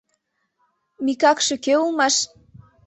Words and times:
—Микакше 1.05 1.55
кӧ 1.65 1.73
улмаш? 1.83 2.15